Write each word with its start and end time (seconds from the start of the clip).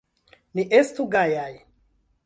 Ni 0.59 0.65
estu 0.79 1.07
gajaj! 1.17 1.53